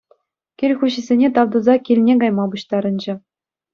[0.61, 3.17] Кил хуҫисене тав туса килне кайма пуҫтарӑнчӗ.